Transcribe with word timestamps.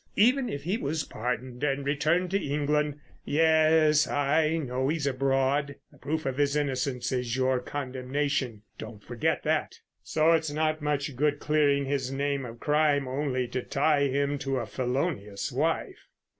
Even 0.15 0.49
if 0.49 0.63
he 0.63 0.77
was 0.77 1.03
pardoned 1.03 1.63
and 1.63 1.85
returned 1.85 2.31
to 2.31 2.39
England—yes, 2.43 4.07
I 4.07 4.57
know 4.57 4.87
he's 4.89 5.05
abroad—the 5.05 5.97
proof 5.99 6.25
of 6.25 6.37
his 6.39 6.55
innocence 6.55 7.11
is 7.11 7.35
your 7.35 7.59
condemnation, 7.59 8.63
don't 8.79 9.03
forget 9.03 9.43
that! 9.43 9.75
So 10.01 10.31
it's 10.31 10.49
not 10.49 10.81
much 10.81 11.15
good 11.15 11.37
clearing 11.39 11.85
his 11.85 12.11
name 12.11 12.47
of 12.47 12.59
crime 12.59 13.07
only 13.07 13.47
to 13.49 13.61
tie 13.61 14.07
him 14.07 14.39
to 14.39 14.57
a 14.57 14.65
felonious 14.65 15.51
wife. 15.51 16.07